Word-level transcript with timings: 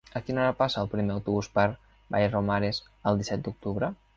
A 0.17 0.19
quina 0.27 0.41
hora 0.43 0.53
passa 0.61 0.79
el 0.83 0.89
primer 0.93 1.17
autobús 1.17 1.49
per 1.59 1.65
Vallromanes 2.17 2.81
el 3.13 3.21
disset 3.21 3.45
d'octubre? 3.51 3.93